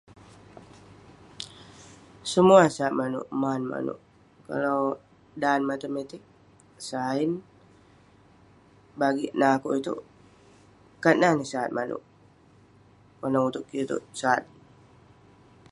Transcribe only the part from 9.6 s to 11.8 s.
iteuk, kat nah neh sat